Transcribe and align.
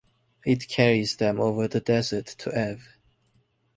It 0.43 0.67
carries 0.67 1.17
them 1.17 1.39
over 1.39 1.67
the 1.67 1.79
desert 1.79 2.25
to 2.39 2.51
Ev. 2.55 2.97